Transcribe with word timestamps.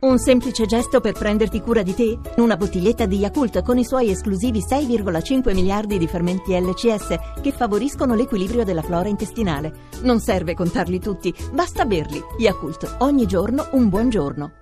Un 0.00 0.18
semplice 0.18 0.64
gesto 0.64 1.00
per 1.00 1.12
prenderti 1.12 1.60
cura 1.60 1.82
di 1.82 1.94
te? 1.94 2.18
Una 2.36 2.56
bottiglietta 2.56 3.04
di 3.04 3.18
Yakult 3.18 3.60
con 3.62 3.76
i 3.76 3.84
suoi 3.84 4.10
esclusivi 4.10 4.60
6,5 4.60 5.52
miliardi 5.52 5.98
di 5.98 6.06
fermenti 6.06 6.58
LCS 6.58 7.40
che 7.42 7.52
favoriscono 7.52 8.14
l'equilibrio 8.14 8.64
della 8.64 8.80
flora 8.80 9.08
intestinale. 9.08 9.88
Non 10.00 10.18
serve 10.20 10.54
contarli 10.54 11.00
tutti, 11.00 11.34
basta 11.52 11.84
berli. 11.84 12.18
Yakult, 12.38 12.96
ogni 13.00 13.26
giorno 13.26 13.68
un 13.72 13.90
buon 13.90 14.08
giorno. 14.08 14.52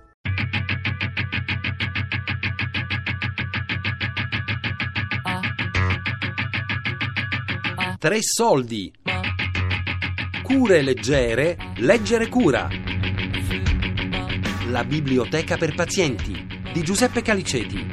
Tre 7.97 8.17
soldi. 8.19 8.91
Cure 10.43 10.81
leggere, 10.81 11.57
leggere 11.77 12.27
cura. 12.27 12.88
La 14.69 14.83
biblioteca 14.83 15.57
per 15.57 15.73
pazienti 15.73 16.31
di 16.71 16.83
Giuseppe 16.83 17.23
Caliceti. 17.23 17.83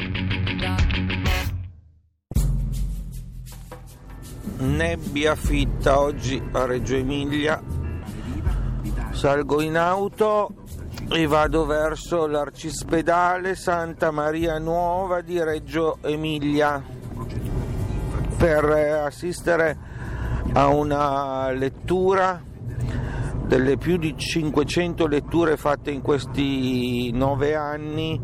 Nebbia 4.59 5.34
fitta 5.36 5.98
oggi 5.98 6.42
a 6.52 6.66
Reggio 6.66 6.97
Emilia. 6.97 7.62
Salgo 9.12 9.62
in 9.62 9.78
auto 9.78 10.64
e 11.10 11.27
vado 11.27 11.64
verso 11.64 12.27
l'arcispedale 12.27 13.55
Santa 13.55 14.11
Maria 14.11 14.58
Nuova 14.58 15.22
di 15.22 15.42
Reggio 15.42 15.97
Emilia 16.02 16.83
per 18.36 18.64
assistere 18.64 19.78
a 20.52 20.66
una 20.66 21.50
lettura 21.52 22.55
delle 23.46 23.77
più 23.77 23.96
di 23.96 24.16
500 24.16 25.06
letture 25.06 25.56
fatte 25.56 25.91
in 25.91 26.02
questi 26.02 27.10
nove 27.12 27.55
anni 27.55 28.20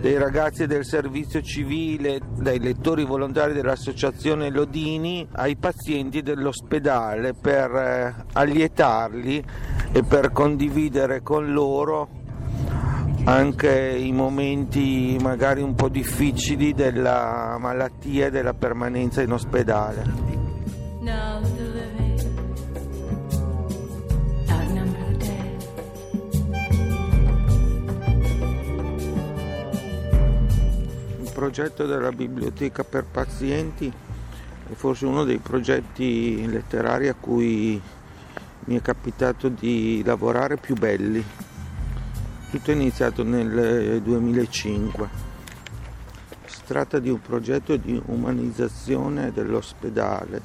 dei 0.00 0.16
ragazzi 0.16 0.66
del 0.66 0.84
servizio 0.84 1.40
civile, 1.42 2.20
dai 2.36 2.60
lettori 2.60 3.04
volontari 3.04 3.52
dell'associazione 3.52 4.50
Lodini 4.50 5.26
ai 5.32 5.56
pazienti 5.56 6.22
dell'ospedale 6.22 7.34
per 7.34 7.74
eh, 7.74 8.14
allietarli 8.34 9.44
e 9.90 10.04
per 10.04 10.30
condividere 10.30 11.22
con 11.22 11.52
loro 11.52 12.08
anche 13.24 13.70
i 13.70 14.12
momenti 14.12 15.18
magari 15.20 15.60
un 15.62 15.74
po' 15.74 15.88
difficili 15.88 16.72
della 16.72 17.56
malattia 17.58 18.26
e 18.26 18.30
della 18.30 18.54
permanenza 18.54 19.20
in 19.20 19.32
ospedale. 19.32 20.36
Progetto 31.38 31.86
della 31.86 32.10
biblioteca 32.10 32.82
per 32.82 33.04
pazienti 33.04 33.86
è 33.86 34.72
forse 34.74 35.06
uno 35.06 35.22
dei 35.22 35.38
progetti 35.38 36.44
letterari 36.48 37.06
a 37.06 37.14
cui 37.14 37.80
mi 38.64 38.76
è 38.76 38.82
capitato 38.82 39.48
di 39.48 40.02
lavorare 40.04 40.56
più 40.56 40.74
belli. 40.74 41.24
Tutto 42.50 42.70
è 42.72 42.74
iniziato 42.74 43.22
nel 43.22 44.02
2005. 44.02 45.08
Si 46.44 46.60
tratta 46.66 46.98
di 46.98 47.08
un 47.08 47.20
progetto 47.20 47.76
di 47.76 48.02
umanizzazione 48.06 49.30
dell'ospedale, 49.32 50.42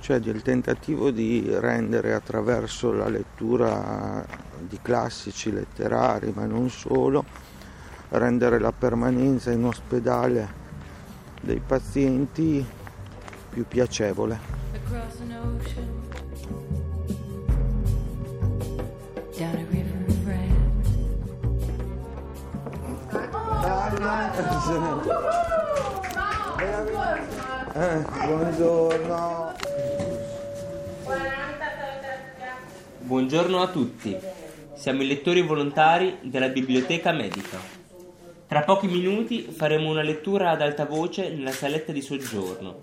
cioè 0.00 0.20
del 0.20 0.42
tentativo 0.42 1.10
di 1.10 1.48
rendere 1.48 2.12
attraverso 2.12 2.92
la 2.92 3.08
lettura 3.08 4.26
di 4.58 4.78
classici 4.82 5.50
letterari, 5.50 6.32
ma 6.36 6.44
non 6.44 6.68
solo, 6.68 7.24
rendere 8.12 8.58
la 8.58 8.72
permanenza 8.72 9.50
in 9.50 9.64
ospedale 9.64 10.60
dei 11.40 11.60
pazienti 11.64 12.64
più 13.50 13.66
piacevole. 13.66 14.38
Eh, 27.74 28.04
buongiorno. 28.26 29.52
Buongiorno 32.98 33.60
a 33.60 33.68
tutti. 33.68 34.16
Siamo 34.74 35.02
i 35.02 35.06
lettori 35.06 35.42
volontari 35.42 36.18
della 36.22 36.48
biblioteca 36.48 37.12
medica. 37.12 37.81
Tra 38.52 38.64
pochi 38.64 38.86
minuti 38.86 39.44
faremo 39.44 39.88
una 39.88 40.02
lettura 40.02 40.50
ad 40.50 40.60
alta 40.60 40.84
voce 40.84 41.30
nella 41.30 41.52
saletta 41.52 41.90
di 41.90 42.02
soggiorno. 42.02 42.80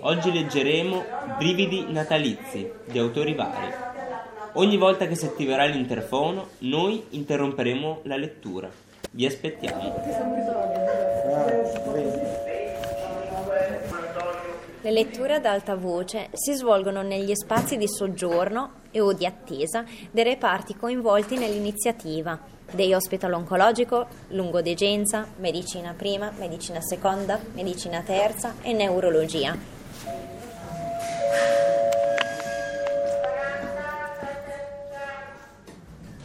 Oggi 0.00 0.32
leggeremo 0.32 1.04
Brividi 1.36 1.84
natalizi 1.92 2.70
di 2.86 2.98
autori 2.98 3.34
vari. 3.34 3.70
Ogni 4.54 4.78
volta 4.78 5.06
che 5.06 5.14
si 5.14 5.26
attiverà 5.26 5.66
l'interfono, 5.66 6.48
noi 6.60 7.04
interromperemo 7.10 8.00
la 8.04 8.16
lettura. 8.16 8.70
Vi 9.10 9.26
aspettiamo. 9.26 9.92
Le 14.84 14.90
letture 14.90 15.36
ad 15.36 15.46
alta 15.46 15.76
voce 15.76 16.28
si 16.32 16.52
svolgono 16.52 17.00
negli 17.00 17.34
spazi 17.34 17.78
di 17.78 17.88
soggiorno 17.88 18.82
e 18.90 19.00
o 19.00 19.14
di 19.14 19.24
attesa 19.24 19.82
dei 20.10 20.24
reparti 20.24 20.76
coinvolti 20.76 21.38
nell'iniziativa 21.38 22.38
Day 22.70 22.92
Hospital 22.92 23.32
Oncologico, 23.32 24.06
Lungodegenza, 24.28 25.26
Medicina 25.38 25.94
Prima, 25.96 26.30
Medicina 26.38 26.82
Seconda, 26.82 27.40
Medicina 27.54 28.02
Terza 28.02 28.56
e 28.60 28.74
Neurologia. 28.74 29.56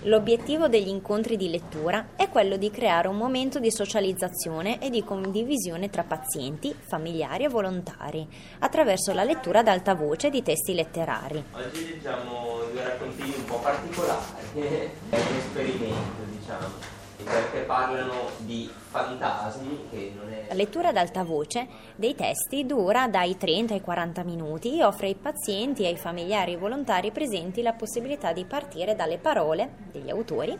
L'obiettivo 0.09 0.67
degli 0.67 0.87
incontri 0.87 1.37
di 1.37 1.51
lettura 1.51 2.13
è 2.15 2.29
quello 2.29 2.57
di 2.57 2.71
creare 2.71 3.07
un 3.07 3.15
momento 3.15 3.59
di 3.59 3.69
socializzazione 3.69 4.81
e 4.81 4.89
di 4.89 5.03
condivisione 5.03 5.91
tra 5.91 6.03
pazienti, 6.03 6.73
familiari 6.73 7.43
e 7.43 7.47
volontari, 7.47 8.27
attraverso 8.57 9.13
la 9.13 9.23
lettura 9.23 9.59
ad 9.59 9.67
alta 9.67 9.93
voce 9.93 10.31
di 10.31 10.41
testi 10.41 10.73
letterari. 10.73 11.43
Oggi 11.51 11.89
leggiamo 11.91 12.63
due 12.71 12.83
raccontini 12.83 13.35
un 13.37 13.45
po' 13.45 13.59
particolari, 13.59 14.23
è 14.55 14.89
un 15.13 15.37
esperimento 15.37 16.23
diciamo 16.31 16.98
perché 17.23 17.59
parlano 17.59 18.29
di 18.37 18.69
fantasmi 18.89 19.87
che 19.89 20.13
non 20.15 20.31
è... 20.31 20.45
La 20.47 20.53
lettura 20.53 20.89
ad 20.89 20.97
alta 20.97 21.23
voce 21.23 21.67
dei 21.95 22.15
testi 22.15 22.65
dura 22.65 23.07
dai 23.07 23.37
30 23.37 23.73
ai 23.73 23.81
40 23.81 24.23
minuti 24.23 24.79
e 24.79 24.83
offre 24.83 25.07
ai 25.07 25.15
pazienti 25.15 25.83
e 25.83 25.87
ai 25.87 25.97
familiari 25.97 26.55
volontari 26.55 27.11
presenti 27.11 27.61
la 27.61 27.73
possibilità 27.73 28.31
di 28.31 28.45
partire 28.45 28.95
dalle 28.95 29.17
parole 29.17 29.75
degli 29.91 30.09
autori 30.09 30.57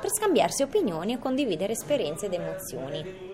per 0.00 0.10
scambiarsi 0.10 0.62
opinioni 0.62 1.12
e 1.14 1.18
condividere 1.18 1.72
esperienze 1.72 2.26
ed 2.26 2.34
emozioni. 2.34 3.30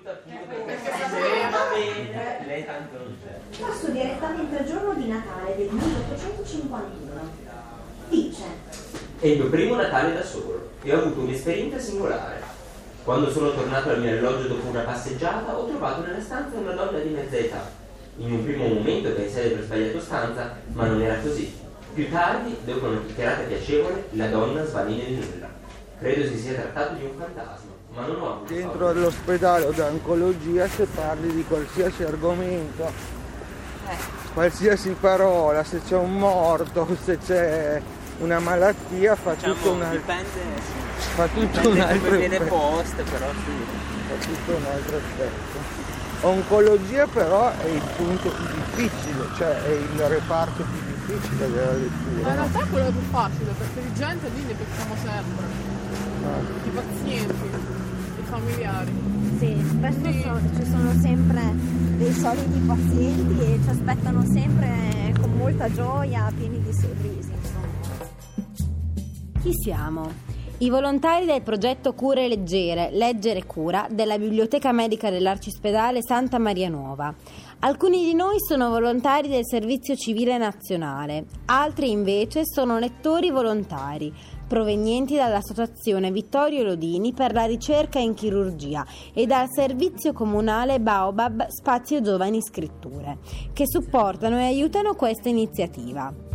Passo 3.58 3.90
direttamente 3.90 4.58
al 4.58 4.64
giorno 4.66 4.94
di 4.94 5.08
Natale 5.08 5.56
del 5.56 5.68
1851. 5.70 7.56
Dice: 8.08 8.42
È 9.18 9.26
il 9.26 9.38
mio 9.38 9.50
primo 9.50 9.74
Natale 9.76 10.14
da 10.14 10.24
solo 10.24 10.70
e 10.82 10.94
ho 10.94 10.98
avuto 11.00 11.20
un'esperienza 11.20 11.78
singolare. 11.78 12.47
Quando 13.08 13.30
sono 13.30 13.54
tornato 13.54 13.88
al 13.88 14.02
mio 14.02 14.10
alloggio 14.10 14.48
dopo 14.48 14.68
una 14.68 14.82
passeggiata, 14.82 15.56
ho 15.56 15.64
trovato 15.64 16.02
nella 16.02 16.20
stanza 16.20 16.58
una 16.58 16.72
donna 16.72 16.98
di 16.98 17.08
mezza 17.08 17.36
età. 17.38 17.70
In 18.18 18.32
un 18.32 18.44
primo 18.44 18.66
momento 18.66 19.12
pensai 19.12 19.48
di 19.48 19.54
aver 19.54 19.64
sbagliato 19.64 20.00
stanza, 20.02 20.56
ma 20.74 20.88
non 20.88 21.00
era 21.00 21.16
così. 21.16 21.56
Più 21.94 22.10
tardi, 22.10 22.54
dopo 22.66 22.84
una 22.84 23.00
chiacchierata 23.06 23.44
piacevole, 23.44 24.08
la 24.10 24.26
donna 24.26 24.62
svanì 24.66 24.98
nel 24.98 25.12
nulla. 25.12 25.48
Credo 25.98 26.26
si 26.26 26.38
sia 26.38 26.52
trattato 26.52 26.96
di 26.96 27.04
un 27.04 27.12
fantasma, 27.18 27.70
ma 27.94 28.06
non 28.06 28.20
ho 28.20 28.32
avuto 28.34 28.52
Dentro 28.52 28.78
paura. 28.78 28.90
all'ospedale 28.90 29.64
o 29.64 29.70
d'oncologia 29.70 30.68
se 30.68 30.84
parli 30.94 31.34
di 31.34 31.44
qualsiasi 31.44 32.02
argomento, 32.02 32.84
eh. 33.88 33.96
qualsiasi 34.34 34.94
parola, 35.00 35.64
se 35.64 35.80
c'è 35.82 35.96
un 35.96 36.18
morto, 36.18 36.86
se 37.02 37.16
c'è 37.16 37.80
una 38.18 38.38
malattia 38.38 39.14
fa 39.14 39.34
diciamo, 39.34 39.54
tutto 39.54 39.72
un 39.72 39.82
altro. 39.82 39.98
dipende, 39.98 40.40
fa 41.14 41.26
tutto 41.26 41.68
un 41.68 41.80
altro 41.80 41.98
come 41.98 42.18
viene 42.18 42.40
posto 42.40 43.02
però 43.04 43.30
sì. 43.30 43.86
Fa 44.08 44.14
tutto 44.24 44.56
un 44.56 44.64
altro 44.64 44.96
aspetto. 44.96 45.86
Oncologia 46.20 47.06
però 47.06 47.52
è 47.58 47.66
il 47.66 47.82
punto 47.96 48.30
più 48.30 48.44
difficile 48.54 49.28
cioè 49.36 49.62
è 49.62 49.70
il 49.70 50.00
reparto 50.08 50.64
più 50.64 51.06
difficile 51.06 51.50
della 51.50 51.72
lettura. 51.72 52.22
Ma 52.22 52.28
in 52.28 52.34
realtà 52.34 52.66
quello 52.70 52.86
è 52.88 52.90
più 52.90 53.10
facile 53.10 53.52
perché 53.52 53.82
di 53.82 53.94
gente 53.94 54.28
lì 54.34 54.42
ne 54.42 54.54
becchiamo 54.54 54.94
sempre. 54.96 55.76
Ah. 56.24 56.40
i 56.66 56.70
pazienti 56.70 57.46
i 58.18 58.24
familiari. 58.28 58.92
Sì, 59.38 59.56
spesso 59.70 60.10
sì. 60.10 60.20
So, 60.22 60.40
ci 60.60 60.70
sono 60.70 60.92
sempre 61.00 61.42
dei 61.96 62.12
soliti 62.12 62.58
pazienti 62.66 63.40
e 63.40 63.60
ci 63.62 63.70
aspettano 63.70 64.24
sempre 64.24 65.14
con 65.20 65.32
molta 65.34 65.72
gioia, 65.72 66.32
pieni 66.36 66.60
di 66.60 66.72
sorrisi. 66.72 67.28
Chi 69.48 69.54
siamo? 69.62 70.12
I 70.58 70.68
volontari 70.68 71.24
del 71.24 71.40
progetto 71.40 71.94
Cure 71.94 72.28
Leggere, 72.28 72.90
Leggere 72.92 73.46
Cura 73.46 73.86
della 73.90 74.18
Biblioteca 74.18 74.72
Medica 74.72 75.08
dell'Arcispedale 75.08 76.00
Santa 76.02 76.38
Maria 76.38 76.68
Nuova. 76.68 77.14
Alcuni 77.60 78.04
di 78.04 78.12
noi 78.12 78.36
sono 78.46 78.68
volontari 78.68 79.26
del 79.26 79.46
Servizio 79.46 79.96
Civile 79.96 80.36
Nazionale, 80.36 81.24
altri 81.46 81.90
invece 81.90 82.42
sono 82.44 82.78
lettori 82.78 83.30
volontari 83.30 84.12
provenienti 84.46 85.14
dall'Associazione 85.14 86.10
Vittorio 86.10 86.62
Lodini 86.64 87.14
per 87.14 87.32
la 87.32 87.46
ricerca 87.46 87.98
in 87.98 88.12
chirurgia 88.12 88.84
e 89.14 89.24
dal 89.24 89.46
Servizio 89.48 90.12
Comunale 90.12 90.78
Baobab 90.78 91.46
Spazio 91.46 92.02
Giovani 92.02 92.42
Scritture, 92.42 93.16
che 93.54 93.64
supportano 93.66 94.36
e 94.40 94.44
aiutano 94.44 94.94
questa 94.94 95.30
iniziativa 95.30 96.27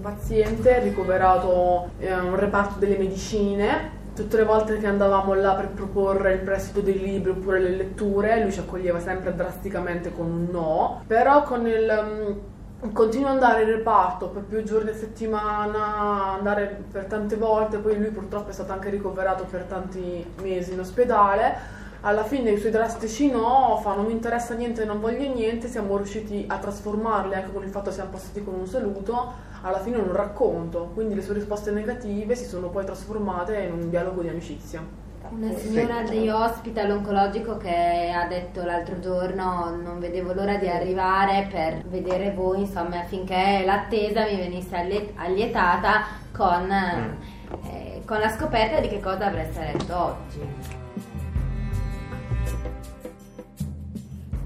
un 0.00 0.02
paziente 0.02 0.80
ricoverato 0.80 1.90
in 1.98 2.12
un 2.24 2.36
reparto 2.36 2.78
delle 2.78 2.96
medicine. 2.96 3.98
Tutte 4.14 4.38
le 4.38 4.44
volte 4.44 4.78
che 4.78 4.86
andavamo 4.86 5.34
là 5.34 5.54
per 5.54 5.68
proporre 5.68 6.32
il 6.32 6.40
prestito 6.40 6.80
dei 6.80 6.98
libri 6.98 7.30
oppure 7.30 7.60
le 7.60 7.70
letture, 7.70 8.42
lui 8.42 8.50
ci 8.50 8.58
accoglieva 8.58 8.98
sempre 8.98 9.34
drasticamente 9.34 10.12
con 10.12 10.26
un 10.26 10.48
no, 10.50 11.02
però 11.06 11.42
con 11.42 11.66
il 11.66 12.38
um, 12.80 12.92
continuo 12.92 13.28
ad 13.28 13.34
andare 13.34 13.62
in 13.62 13.68
reparto 13.68 14.28
per 14.28 14.42
più 14.42 14.62
giorni 14.62 14.90
a 14.90 14.94
settimana, 14.94 16.34
andare 16.34 16.82
per 16.90 17.04
tante 17.04 17.36
volte, 17.36 17.78
poi 17.78 17.98
lui 17.98 18.10
purtroppo 18.10 18.50
è 18.50 18.52
stato 18.52 18.72
anche 18.72 18.90
ricoverato 18.90 19.44
per 19.44 19.62
tanti 19.62 20.26
mesi 20.42 20.72
in 20.72 20.80
ospedale 20.80 21.78
alla 22.02 22.24
fine 22.24 22.50
i 22.50 22.58
suoi 22.58 22.70
drastici 22.70 23.30
no, 23.30 23.78
fa 23.82 23.94
non 23.94 24.06
mi 24.06 24.12
interessa 24.12 24.54
niente, 24.54 24.84
non 24.84 25.00
voglio 25.00 25.32
niente, 25.32 25.68
siamo 25.68 25.96
riusciti 25.96 26.44
a 26.48 26.56
trasformarli 26.56 27.34
anche 27.34 27.52
con 27.52 27.62
il 27.62 27.70
fatto 27.70 27.90
che 27.90 27.96
siamo 27.96 28.10
passati 28.10 28.42
con 28.42 28.54
un 28.54 28.66
saluto 28.66 29.32
alla 29.62 29.80
fine 29.80 29.98
in 29.98 30.04
un 30.04 30.14
racconto, 30.14 30.90
quindi 30.94 31.14
le 31.14 31.22
sue 31.22 31.34
risposte 31.34 31.70
negative 31.70 32.34
si 32.34 32.46
sono 32.46 32.68
poi 32.68 32.84
trasformate 32.84 33.58
in 33.58 33.72
un 33.72 33.90
dialogo 33.90 34.22
di 34.22 34.28
amicizia. 34.28 35.08
Una 35.28 35.54
signora 35.54 36.02
degli 36.02 36.28
hospital 36.28 36.90
oncologico 36.90 37.56
che 37.58 38.10
ha 38.10 38.26
detto 38.26 38.64
l'altro 38.64 38.98
giorno 38.98 39.76
non 39.80 40.00
vedevo 40.00 40.32
l'ora 40.32 40.56
di 40.56 40.66
arrivare 40.66 41.46
per 41.52 41.84
vedere 41.86 42.32
voi, 42.32 42.60
insomma, 42.60 43.00
affinché 43.00 43.62
l'attesa 43.64 44.24
mi 44.24 44.36
venisse 44.36 44.74
allietata 45.14 46.04
con, 46.32 46.66
mm. 46.66 47.64
eh, 47.66 48.02
con 48.06 48.18
la 48.18 48.30
scoperta 48.30 48.80
di 48.80 48.88
che 48.88 48.98
cosa 48.98 49.26
avreste 49.26 49.60
letto 49.72 49.96
oggi. 49.96 50.79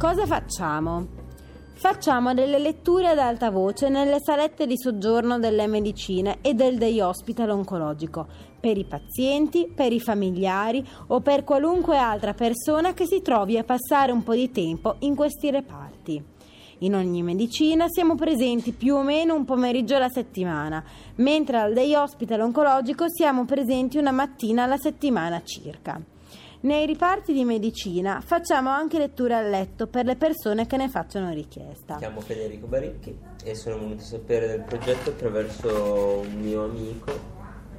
Cosa 0.05 0.27
facciamo? 0.27 1.07
Facciamo 1.73 2.35
delle 2.35 2.59
letture 2.59 3.09
ad 3.09 3.19
alta 3.19 3.51
voce 3.51 3.89
nelle 3.89 4.19
salette 4.21 4.67
di 4.67 4.77
soggiorno 4.77 5.39
delle 5.39 5.67
medicine 5.67 6.41
e 6.43 6.53
del 6.53 6.77
day 6.77 7.01
hospital 7.01 7.49
oncologico, 7.49 8.27
per 8.61 8.77
i 8.77 8.85
pazienti, 8.85 9.67
per 9.75 9.95
i 9.95 10.01
familiari 10.01 10.87
o 11.07 11.21
per 11.21 11.43
qualunque 11.43 11.97
altra 11.97 12.35
persona 12.35 12.93
che 12.93 13.07
si 13.07 13.23
trovi 13.23 13.57
a 13.57 13.65
passare 13.65 14.13
un 14.13 14.23
po' 14.23 14.35
di 14.35 14.51
tempo 14.51 14.97
in 14.99 15.15
questi 15.15 15.51
reparti. 15.51 16.23
In 16.81 16.95
ogni 16.95 17.23
medicina 17.23 17.87
siamo 17.89 18.15
presenti 18.15 18.73
più 18.73 18.97
o 18.97 19.03
meno 19.03 19.35
un 19.35 19.47
pomeriggio 19.47 19.97
alla 19.97 20.11
settimana, 20.11 20.85
mentre 21.15 21.57
al 21.57 21.73
day 21.73 21.95
hospital 21.95 22.41
oncologico 22.41 23.07
siamo 23.09 23.47
presenti 23.47 23.97
una 23.97 24.13
mattina 24.13 24.65
alla 24.65 24.77
settimana 24.77 25.43
circa. 25.43 25.99
Nei 26.65 26.87
riparti 26.87 27.35
di 27.35 27.45
medicina 27.45 28.23
facciamo 28.23 28.71
anche 28.71 28.97
letture 28.97 29.35
a 29.35 29.43
letto 29.43 29.87
per 29.87 30.07
le 30.07 30.17
persone 30.17 30.67
che 30.67 30.79
ne 30.79 30.89
facciano 30.89 31.31
richiesta. 31.31 31.97
Mi 31.97 32.01
chiamo 32.01 32.21
Federico 32.21 32.67
Baricchi 32.67 33.15
e 33.45 33.55
sono 33.55 33.77
venuto 33.77 34.01
a 34.01 34.07
sapere 34.07 34.47
del 34.47 34.63
progetto 34.63 35.11
attraverso 35.11 36.23
un 36.25 36.41
mio 36.41 36.65
amico 36.65 37.13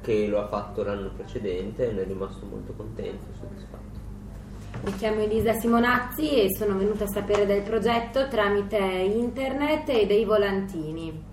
che 0.02 0.28
lo 0.28 0.38
ha 0.38 0.46
fatto 0.46 0.84
l'anno 0.84 1.10
precedente 1.10 1.88
e 1.88 1.92
ne 1.94 2.02
è 2.02 2.06
rimasto 2.06 2.46
molto 2.46 2.74
contento 2.74 3.26
e 3.32 3.36
soddisfatto. 3.36 3.98
Mi 4.84 4.94
chiamo 4.94 5.20
Elisa 5.20 5.54
Simonazzi 5.54 6.42
e 6.42 6.54
sono 6.56 6.76
venuta 6.76 7.04
a 7.04 7.08
sapere 7.08 7.44
del 7.44 7.62
progetto 7.62 8.28
tramite 8.28 8.78
internet 8.78 9.88
e 9.88 10.06
dei 10.06 10.24
volantini. 10.24 11.25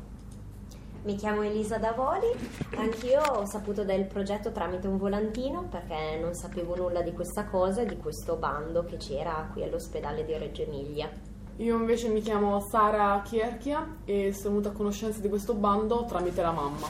Mi 1.03 1.15
chiamo 1.15 1.41
Elisa 1.41 1.77
Davoli, 1.79 2.31
anch'io 2.77 3.21
ho 3.21 3.45
saputo 3.45 3.83
del 3.83 4.05
progetto 4.05 4.53
tramite 4.53 4.88
un 4.88 4.97
volantino 4.97 5.67
perché 5.69 6.17
non 6.17 6.33
sapevo 6.33 6.77
nulla 6.77 7.01
di 7.01 7.11
questa 7.11 7.44
cosa 7.44 7.81
e 7.81 7.85
di 7.85 7.97
questo 7.97 8.38
bando 8.38 8.85
che 8.85 8.95
c'era 8.95 9.50
qui 9.51 9.63
all'ospedale 9.63 10.23
di 10.23 10.38
Reggio 10.38 10.61
Emilia. 10.61 11.09
Io 11.57 11.75
invece 11.75 12.07
mi 12.07 12.21
chiamo 12.21 12.57
Sara 12.61 13.21
Chierchia 13.21 13.97
e 14.05 14.31
sono 14.31 14.51
venuta 14.51 14.69
a 14.69 14.71
conoscenza 14.71 15.19
di 15.19 15.27
questo 15.27 15.53
bando 15.55 16.05
tramite 16.05 16.41
la 16.41 16.51
mamma. 16.51 16.88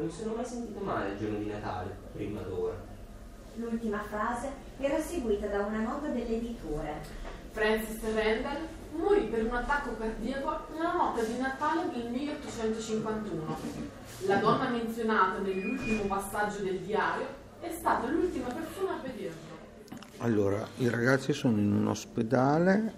Non 0.00 0.08
mi 0.08 0.12
sono 0.14 0.34
mai 0.34 0.44
sentito 0.46 0.80
male 0.80 1.10
il 1.10 1.18
giorno 1.18 1.38
di 1.38 1.46
Natale, 1.46 1.94
prima 2.12 2.40
d'ora. 2.40 2.74
L'ultima 3.56 4.02
frase 4.02 4.48
era 4.78 4.98
seguita 4.98 5.46
da 5.46 5.66
una 5.66 5.80
nota 5.80 6.08
dell'editore. 6.08 7.02
Francis 7.50 8.00
Randall 8.14 8.66
morì 8.96 9.24
per 9.24 9.44
un 9.44 9.54
attacco 9.54 9.96
cardiaco 9.98 10.72
nella 10.72 10.94
notte 10.94 11.26
di 11.26 11.38
Natale 11.38 11.90
del 11.92 12.10
1851. 12.10 13.58
La 14.26 14.36
donna 14.36 14.70
menzionata 14.70 15.38
nell'ultimo 15.40 16.04
passaggio 16.04 16.62
del 16.62 16.78
diario 16.78 17.26
è 17.60 17.70
stata 17.70 18.08
l'ultima 18.08 18.48
persona 18.48 18.94
a 18.94 19.02
vederlo. 19.02 19.58
Allora, 20.18 20.66
i 20.78 20.88
ragazzi 20.88 21.34
sono 21.34 21.58
in 21.58 21.72
un 21.72 21.88
ospedale 21.88 22.94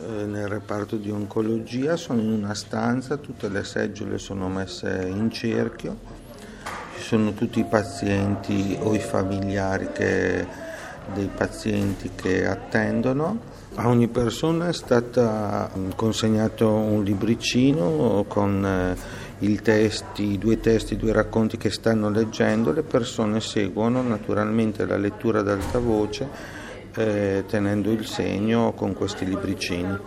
eh, 0.00 0.24
nel 0.24 0.48
reparto 0.48 0.96
di 0.96 1.10
oncologia, 1.10 1.94
sono 1.94 2.20
in 2.20 2.30
una 2.30 2.54
stanza, 2.54 3.18
tutte 3.18 3.48
le 3.48 3.62
seggiole 3.62 4.18
sono 4.18 4.48
messe 4.48 5.06
in 5.06 5.30
cerchio 5.30 6.18
sono 7.10 7.32
tutti 7.32 7.58
i 7.58 7.64
pazienti 7.64 8.78
o 8.80 8.94
i 8.94 9.00
familiari 9.00 9.90
che, 9.90 10.46
dei 11.12 11.26
pazienti 11.26 12.12
che 12.14 12.46
attendono. 12.46 13.40
A 13.74 13.88
ogni 13.88 14.06
persona 14.06 14.68
è 14.68 14.72
stato 14.72 15.20
mm, 15.20 15.90
consegnato 15.96 16.68
un 16.72 17.02
libricino 17.02 18.24
con 18.28 18.64
eh, 18.64 18.96
i 19.44 19.60
testi, 19.60 20.38
due 20.38 20.60
testi, 20.60 20.96
due 20.96 21.10
racconti 21.10 21.56
che 21.56 21.70
stanno 21.70 22.10
leggendo, 22.10 22.70
le 22.70 22.84
persone 22.84 23.40
seguono 23.40 24.02
naturalmente 24.02 24.86
la 24.86 24.96
lettura 24.96 25.40
ad 25.40 25.48
alta 25.48 25.80
voce 25.80 26.28
eh, 26.94 27.42
tenendo 27.48 27.90
il 27.90 28.06
segno 28.06 28.72
con 28.74 28.94
questi 28.94 29.24
libricini. 29.24 29.98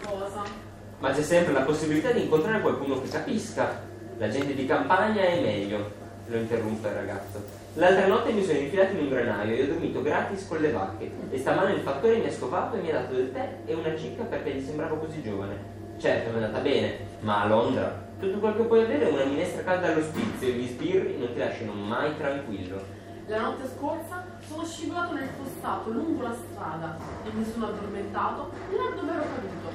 Ma 0.99 1.11
c'è 1.11 1.21
sempre 1.21 1.51
la 1.51 1.63
possibilità 1.63 2.13
di 2.13 2.21
incontrare 2.21 2.61
qualcuno 2.61 3.01
che 3.01 3.09
capisca. 3.09 3.91
La 4.17 4.29
gente 4.29 4.55
di 4.55 4.65
campagna 4.65 5.21
è 5.21 5.41
meglio 5.41 6.02
lo 6.25 6.37
interrompe 6.37 6.87
il 6.87 6.93
ragazzo. 6.93 7.43
L'altra 7.75 8.07
notte 8.07 8.31
mi 8.31 8.43
sono 8.43 8.59
infilato 8.59 8.93
in 8.93 8.99
un 8.99 9.09
granaio 9.09 9.55
e 9.55 9.63
ho 9.63 9.67
dormito 9.67 10.01
gratis 10.01 10.47
con 10.47 10.59
le 10.59 10.71
vacche 10.71 11.11
e 11.29 11.37
stamane 11.37 11.73
il 11.73 11.81
fattore 11.81 12.17
mi 12.17 12.27
ha 12.27 12.31
scopato 12.31 12.75
e 12.75 12.81
mi 12.81 12.89
ha 12.91 13.01
dato 13.01 13.15
del 13.15 13.31
tè 13.31 13.57
e 13.65 13.73
una 13.73 13.95
cicca 13.95 14.23
perché 14.23 14.53
gli 14.53 14.63
sembravo 14.63 14.97
così 14.97 15.21
giovane. 15.21 15.71
Certo, 15.97 16.29
mi 16.29 16.39
è 16.39 16.43
andata 16.43 16.61
bene, 16.61 16.97
ma 17.21 17.41
a 17.41 17.47
Londra 17.47 18.03
tutto 18.19 18.37
quel 18.37 18.55
che 18.55 18.63
puoi 18.63 18.83
avere 18.83 19.09
è 19.09 19.11
una 19.11 19.25
minestra 19.25 19.63
calda 19.63 19.87
all'ospizio 19.87 20.47
e 20.47 20.51
gli 20.51 20.67
sbirri 20.67 21.17
non 21.17 21.33
ti 21.33 21.39
lasciano 21.39 21.73
mai 21.73 22.15
tranquillo. 22.15 22.81
La 23.27 23.41
notte 23.41 23.67
scorsa 23.75 24.25
sono 24.47 24.63
scivolato 24.63 25.13
nel 25.13 25.27
fostato 25.27 25.89
lungo 25.89 26.21
la 26.21 26.33
strada 26.33 26.97
e 27.25 27.29
mi 27.33 27.43
sono 27.43 27.67
addormentato 27.67 28.51
là 28.69 28.95
dove 28.95 29.11
ero 29.11 29.23
caduto, 29.23 29.69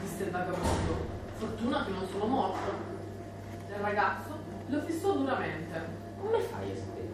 disse 0.00 0.24
il 0.24 0.30
vagabondo. 0.30 1.10
Fortuna 1.36 1.84
che 1.84 1.90
non 1.90 2.06
sono 2.10 2.24
morto. 2.26 2.90
Il 3.68 3.80
ragazzo 3.80 4.41
lo 4.66 4.80
fissò 4.82 5.12
duramente. 5.12 5.80
Come 6.20 6.40
fai 6.40 6.70
a 6.70 6.74
sapere? 6.76 7.10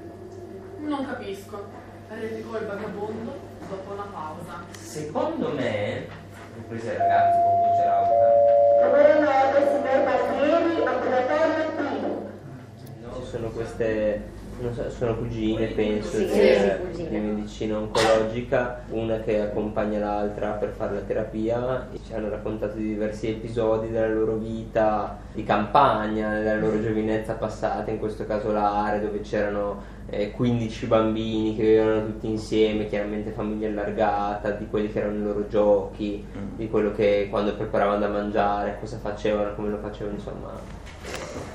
Non 0.81 1.07
capisco, 1.07 1.67
replicò 2.09 2.59
il 2.59 2.67
vagabondo 2.67 3.37
dopo 3.69 3.93
una 3.93 4.07
pausa. 4.13 4.65
Secondo 4.71 5.53
me, 5.53 6.07
riprese 6.55 6.93
il 6.93 6.99
ragazzo 6.99 7.43
con 7.43 7.59
voce 7.61 7.85
rauca. 7.85 8.47
Buonanotte, 8.89 9.67
signor 9.67 10.05
Barbieri, 10.05 10.87
ambulatorio 10.87 11.71
qui. 11.77 13.03
No, 13.03 13.25
sono 13.25 13.49
queste 13.51 14.37
So, 14.61 14.91
sono 14.91 15.15
cugine, 15.15 15.69
penso, 15.69 16.17
sì, 16.17 16.27
di, 16.27 17.09
di, 17.09 17.17
medicina 17.17 17.79
oncologica, 17.79 18.83
una 18.91 19.21
che 19.21 19.41
accompagna 19.41 20.01
l'altra 20.01 20.51
per 20.51 20.71
fare 20.71 20.95
la 20.95 21.01
terapia 21.03 21.89
e 21.93 22.01
ci 22.05 22.13
hanno 22.13 22.29
raccontato 22.29 22.77
di 22.77 22.89
diversi 22.89 23.29
episodi 23.29 23.89
della 23.91 24.09
loro 24.09 24.35
vita 24.35 25.17
di 25.33 25.45
campagna, 25.45 26.35
della 26.35 26.57
loro 26.57 26.83
giovinezza 26.83 27.35
passata, 27.35 27.93
in 27.93 28.01
questo 28.01 28.27
caso 28.27 28.51
l'Are, 28.51 29.01
dove 29.01 29.21
c'erano 29.21 29.81
eh, 30.11 30.33
15 30.33 30.87
bambini 30.87 31.55
che 31.55 31.63
vivevano 31.63 32.07
tutti 32.07 32.29
insieme, 32.29 32.89
chiaramente 32.89 33.31
famiglia 33.31 33.69
allargata, 33.69 34.51
di 34.51 34.67
quelli 34.67 34.91
che 34.91 34.99
erano 34.99 35.19
i 35.19 35.23
loro 35.23 35.47
giochi, 35.47 36.27
mm. 36.37 36.57
di 36.57 36.69
quello 36.69 36.93
che 36.93 37.29
quando 37.31 37.55
preparavano 37.55 38.01
da 38.01 38.09
mangiare, 38.09 38.77
cosa 38.81 38.99
facevano, 38.99 39.55
come 39.55 39.69
lo 39.71 39.79
facevano, 39.79 40.17
insomma 40.17 40.51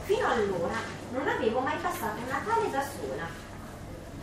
Fino 0.04 0.28
allora 0.28 0.76
non 1.12 1.28
avevo 1.28 1.60
mai 1.60 1.78
passato 1.82 2.20
un 2.20 2.28
Natale 2.28 2.70
da 2.72 2.82
sola. 2.82 3.26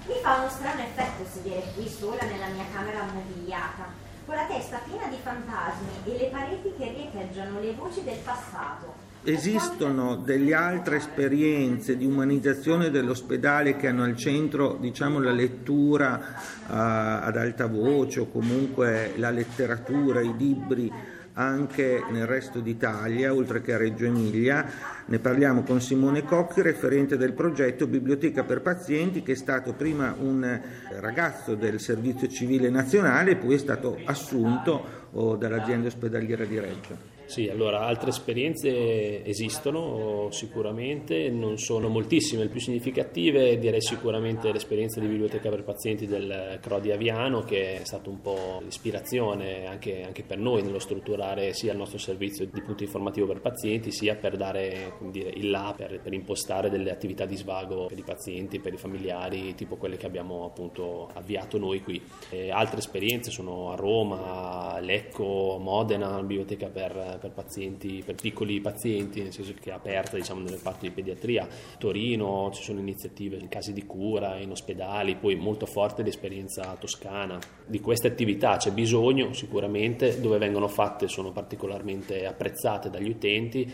Mi 0.07 0.15
fa 0.23 0.37
uno 0.41 0.49
strano 0.49 0.81
effetto 0.81 1.25
sedere 1.31 1.73
qui 1.75 1.89
sola 1.89 2.23
nella 2.23 2.49
mia 2.49 2.65
camera 2.73 3.05
mobiliata, 3.13 3.87
con 4.27 4.35
la 4.35 4.47
testa 4.47 4.81
piena 4.87 5.07
di 5.09 5.17
fantasmi 5.23 5.89
e 6.05 6.19
le 6.19 6.29
pareti 6.31 6.73
che 6.77 6.93
riecheggiano 6.93 7.61
le 7.61 7.75
voci 7.75 8.03
del 8.03 8.19
passato. 8.25 9.09
Esistono 9.23 10.17
delle 10.17 10.55
altre 10.55 10.97
esperienze 10.97 11.97
di 11.99 12.07
umanizzazione 12.07 12.91
dell'ospedale 12.91 13.77
che 13.77 13.89
hanno 13.89 14.05
al 14.05 14.17
centro 14.17 14.79
diciamo, 14.81 15.21
la 15.21 15.31
lettura 15.31 16.19
uh, 16.67 16.73
ad 16.73 17.37
alta 17.37 17.67
voce 17.67 18.21
o 18.21 18.31
comunque 18.31 19.13
la 19.17 19.29
letteratura, 19.29 20.23
i 20.23 20.35
libri 20.35 20.91
anche 21.35 22.03
nel 22.11 22.27
resto 22.27 22.61
d'Italia, 22.61 23.35
oltre 23.35 23.61
che 23.61 23.75
a 23.75 23.77
Reggio 23.77 24.05
Emilia. 24.05 24.67
Ne 25.07 25.19
parliamo 25.19 25.63
con 25.63 25.81
Simone 25.81 26.25
Cocchi, 26.25 26.63
referente 26.63 27.17
del 27.17 27.33
progetto 27.33 27.87
Biblioteca 27.87 28.45
per 28.45 28.61
pazienti, 28.61 29.23
che 29.23 29.33
è 29.33 29.37
stato 29.37 29.73
prima 29.73 30.15
un 30.19 30.61
ragazzo 30.99 31.55
del 31.55 31.81
Servizio 31.81 32.29
Civile 32.29 32.71
Nazionale 32.71 33.33
e 33.33 33.37
poi 33.37 33.55
è 33.55 33.59
stato 33.59 33.99
assunto 34.05 35.09
oh, 35.13 35.37
dall'azienda 35.37 35.89
ospedaliera 35.89 36.45
di 36.45 36.59
Reggio. 36.59 37.10
Sì, 37.31 37.49
allora 37.49 37.83
altre 37.83 38.11
esperienze 38.11 39.25
esistono 39.25 40.31
sicuramente, 40.33 41.31
non 41.31 41.59
sono 41.59 41.87
moltissime, 41.87 42.43
le 42.43 42.49
più 42.49 42.59
significative 42.59 43.57
direi 43.57 43.81
sicuramente 43.81 44.51
l'esperienza 44.51 44.99
di 44.99 45.07
biblioteca 45.07 45.49
per 45.49 45.63
pazienti 45.63 46.09
del 46.09 46.59
Crodi 46.61 46.91
Aviano 46.91 47.43
che 47.43 47.83
è 47.83 47.85
stato 47.85 48.11
un 48.11 48.21
po' 48.21 48.59
l'ispirazione 48.65 49.65
anche, 49.69 50.03
anche, 50.03 50.25
per 50.25 50.39
noi 50.39 50.65
nello 50.65 50.81
strutturare 50.81 51.53
sia 51.53 51.71
il 51.71 51.79
nostro 51.79 51.99
servizio 51.99 52.47
di 52.47 52.63
punto 52.63 52.83
informativo 52.83 53.29
per 53.29 53.41
pazienti 53.41 53.93
sia 53.93 54.17
per 54.17 54.37
dare 54.37 54.95
dire, 55.13 55.31
il 55.33 55.51
là, 55.51 55.73
per, 55.77 56.01
per, 56.03 56.13
impostare 56.13 56.69
delle 56.69 56.91
attività 56.91 57.27
di 57.27 57.37
svago 57.37 57.87
per 57.87 57.99
i 57.99 58.03
pazienti, 58.03 58.59
per 58.59 58.73
i 58.73 58.77
familiari, 58.77 59.55
tipo 59.55 59.77
quelle 59.77 59.97
che 59.97 60.07
abbiamo 60.07 60.47
appunto 60.47 61.09
avviato 61.15 61.59
noi 61.59 61.81
qui. 61.81 62.03
E 62.29 62.51
altre 62.51 62.79
esperienze 62.79 63.31
sono 63.31 63.71
a 63.71 63.77
Roma, 63.77 64.81
Lecco, 64.81 65.59
Modena, 65.61 66.21
biblioteca 66.23 66.67
per 66.67 67.19
per 67.21 67.31
pazienti, 67.31 68.03
per 68.05 68.17
piccoli 68.17 68.61
pazienti, 68.61 69.23
nel 69.23 69.33
senso 69.33 69.55
che 69.61 69.71
è 69.71 69.73
aperta 69.73 70.17
diciamo, 70.17 70.41
nel 70.41 70.55
reparto 70.55 70.87
di 70.87 70.91
pediatria. 70.91 71.47
Torino 71.79 72.51
ci 72.53 72.63
sono 72.63 72.81
iniziative 72.81 73.37
in 73.37 73.49
casi 73.49 73.73
di 73.73 73.85
cura, 73.85 74.39
in 74.39 74.51
ospedali, 74.51 75.17
poi 75.17 75.37
molto 75.37 75.67
forte 75.67 76.03
l'esperienza 76.03 76.75
toscana. 76.79 77.39
Di 77.67 77.81
queste 77.81 78.09
attività 78.09 78.57
c'è 78.57 78.73
bisogno 78.73 79.33
sicuramente, 79.33 80.21
dove 80.21 80.39
vengono 80.39 80.67
fatte 80.67 81.07
sono 81.07 81.31
particolarmente 81.31 82.27
apprezzate 82.27 82.91
dagli 82.91 83.11
utenti 83.11 83.73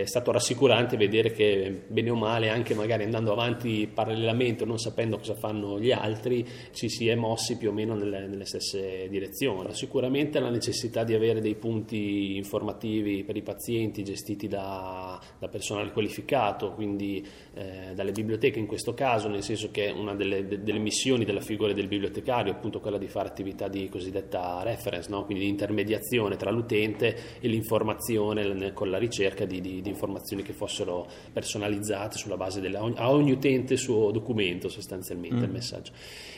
è 0.00 0.06
stato 0.06 0.32
rassicurante 0.32 0.96
vedere 0.96 1.32
che 1.32 1.82
bene 1.86 2.10
o 2.10 2.14
male, 2.14 2.48
anche 2.48 2.74
magari 2.74 3.04
andando 3.04 3.32
avanti 3.32 3.88
parallelamente, 3.92 4.64
non 4.64 4.78
sapendo 4.78 5.18
cosa 5.18 5.34
fanno 5.34 5.78
gli 5.78 5.92
altri, 5.92 6.46
ci 6.72 6.88
si 6.88 7.08
è 7.08 7.14
mossi 7.14 7.56
più 7.56 7.70
o 7.70 7.72
meno 7.72 7.94
nelle, 7.94 8.26
nelle 8.26 8.44
stesse 8.44 9.08
direzioni. 9.08 9.74
Sicuramente 9.74 10.38
la 10.40 10.50
necessità 10.50 11.04
di 11.04 11.14
avere 11.14 11.40
dei 11.40 11.54
punti 11.54 12.36
informativi 12.36 13.24
per 13.24 13.36
i 13.36 13.42
pazienti 13.42 14.02
gestiti 14.02 14.48
da, 14.48 15.20
da 15.38 15.48
personale 15.48 15.92
qualificato, 15.92 16.72
quindi 16.72 17.24
eh, 17.54 17.92
dalle 17.94 18.12
biblioteche 18.12 18.58
in 18.58 18.66
questo 18.66 18.94
caso, 18.94 19.28
nel 19.28 19.42
senso 19.42 19.70
che 19.70 19.90
una 19.90 20.14
delle, 20.14 20.46
de, 20.46 20.62
delle, 20.62 20.78
missioni 20.78 21.24
della 21.24 21.40
figura 21.40 21.72
del 21.72 21.88
bibliotecario 21.88 22.52
è 22.52 22.54
appunto 22.54 22.80
quella 22.80 22.98
di 22.98 23.08
fare 23.08 23.28
attività 23.28 23.68
di 23.68 23.88
cosiddetta 23.88 24.62
reference, 24.62 25.10
no? 25.10 25.24
quindi 25.24 25.44
di 25.44 25.50
intermediazione 25.50 26.36
tra 26.36 26.50
l'utente 26.50 27.16
e 27.40 27.48
l'informazione 27.48 28.72
con 28.72 28.90
la 28.90 28.98
ricerca 28.98 29.44
di, 29.44 29.60
di 29.60 29.77
di, 29.80 29.88
informazioni 29.88 30.42
che 30.42 30.52
fossero 30.52 31.06
personalizzate 31.32 32.16
sulla 32.16 32.36
base 32.36 32.60
della, 32.60 32.80
a 32.94 33.10
ogni 33.10 33.32
utente 33.32 33.74
il 33.74 33.78
suo 33.78 34.10
documento 34.10 34.68
sostanzialmente 34.68 35.36
mm. 35.36 35.42
il 35.42 35.50
messaggio. 35.50 35.92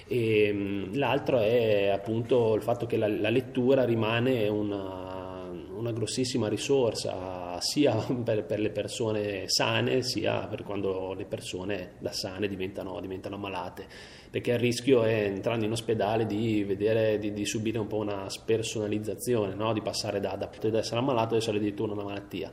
E, 0.06 0.44
ehm, 0.44 0.96
l'altro 0.96 1.38
è 1.38 1.88
appunto 1.88 2.54
il 2.54 2.62
fatto 2.62 2.86
che 2.86 2.96
la, 2.96 3.08
la 3.08 3.30
lettura 3.30 3.84
rimane 3.84 4.48
una, 4.48 5.48
una 5.80 5.92
grossissima 5.92 6.48
risorsa 6.48 7.58
sia 7.60 7.94
per, 8.24 8.44
per, 8.44 8.60
le 8.60 8.70
persone 8.70 9.44
sane 9.46 10.02
sia 10.02 10.46
per 10.46 10.62
quando 10.62 11.14
le 11.14 11.24
persone 11.24 11.92
da 11.98 12.12
sane 12.12 12.48
diventano, 12.48 13.00
diventano 13.00 13.36
malate 13.36 13.86
perché 14.30 14.52
il 14.52 14.58
rischio 14.58 15.02
è 15.02 15.24
entrando 15.24 15.64
in 15.64 15.72
ospedale 15.72 16.24
di, 16.24 16.62
vedere, 16.62 17.18
di, 17.18 17.32
di 17.32 17.44
subire 17.44 17.78
un 17.78 17.88
po' 17.88 17.96
una 17.96 18.28
spersonalizzazione 18.28 19.54
no? 19.54 19.72
di 19.72 19.82
passare 19.82 20.20
da, 20.20 20.36
da, 20.36 20.48
da 20.48 20.78
essere 20.78 21.00
ammalato 21.00 21.34
ad 21.34 21.40
essere 21.40 21.56
addirittura 21.56 21.92
una 21.92 22.04
malattia 22.04 22.50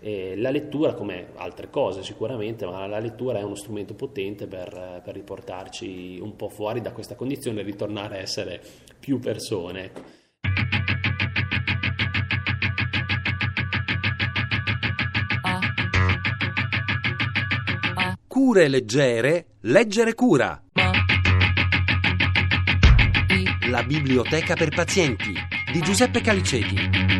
e 0.00 0.34
la 0.36 0.50
lettura, 0.50 0.94
come 0.94 1.28
altre 1.36 1.68
cose 1.68 2.02
sicuramente, 2.02 2.64
ma 2.64 2.86
la 2.86 2.98
lettura 2.98 3.38
è 3.38 3.42
uno 3.42 3.54
strumento 3.54 3.94
potente 3.94 4.46
per, 4.46 5.02
per 5.04 5.14
riportarci 5.14 6.18
un 6.20 6.36
po' 6.36 6.48
fuori 6.48 6.80
da 6.80 6.92
questa 6.92 7.14
condizione 7.14 7.60
e 7.60 7.64
ritornare 7.64 8.16
a 8.16 8.20
essere 8.20 8.60
più 8.98 9.18
persone. 9.18 9.84
Ecco. 9.84 10.18
Cure 18.26 18.68
leggere, 18.68 19.46
leggere 19.60 20.14
cura. 20.14 20.62
La 23.68 23.82
biblioteca 23.82 24.54
per 24.54 24.70
pazienti 24.70 25.32
di 25.72 25.80
Giuseppe 25.80 26.20
Caliceti. 26.20 27.19